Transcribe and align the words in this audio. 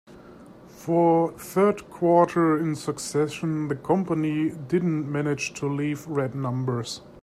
For 0.67 1.31
the 1.33 1.37
third 1.37 1.87
quarter 1.91 2.57
in 2.57 2.75
succession, 2.75 3.67
the 3.67 3.75
company 3.75 4.49
didn't 4.49 5.11
manage 5.11 5.53
to 5.59 5.67
leave 5.67 6.07
red 6.07 6.33
numbers. 6.33 7.01